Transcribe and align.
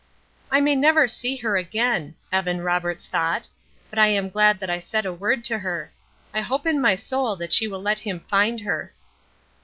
"I 0.49 0.61
may 0.61 0.75
never 0.75 1.07
see 1.07 1.35
her 1.35 1.57
again," 1.57 2.15
Evan 2.31 2.61
Roberts 2.61 3.05
thought, 3.05 3.47
"but 3.91 3.99
I 3.99 4.07
am 4.07 4.31
glad 4.31 4.59
that 4.59 4.69
I 4.71 4.79
said 4.79 5.05
a 5.05 5.13
word 5.13 5.43
to 5.43 5.59
her. 5.59 5.91
I 6.33 6.41
hope 6.41 6.65
in 6.65 6.81
my 6.81 6.95
soul 6.95 7.35
that 7.35 7.53
she 7.53 7.67
will 7.67 7.83
let 7.83 7.99
Him 7.99 8.21
find 8.21 8.61
her." 8.61 8.95